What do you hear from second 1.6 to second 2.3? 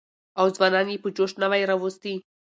راوستي.